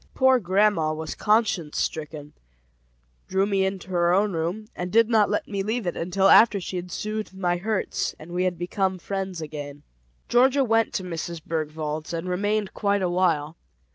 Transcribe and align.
Poor 0.15 0.39
grandma 0.39 0.91
was 0.91 1.13
conscience 1.13 1.77
stricken, 1.77 2.33
drew 3.27 3.45
me 3.45 3.63
into 3.63 3.89
her 3.89 4.11
own 4.11 4.33
room, 4.33 4.67
and 4.75 4.91
did 4.91 5.07
not 5.11 5.29
let 5.29 5.47
me 5.47 5.61
leave 5.61 5.85
it 5.85 5.95
until 5.95 6.27
after 6.27 6.59
she 6.59 6.75
had 6.75 6.91
soothed 6.91 7.35
my 7.37 7.57
hurts 7.57 8.15
and 8.17 8.31
we 8.31 8.45
had 8.45 8.57
become 8.57 8.97
friends 8.97 9.41
again. 9.41 9.83
Georgia 10.27 10.63
went 10.63 10.91
to 10.91 11.03
Mrs. 11.03 11.39
Bergwald's, 11.45 12.13
and 12.13 12.27
remained 12.27 12.73
quite 12.73 13.03
a 13.03 13.09
while. 13.11 13.57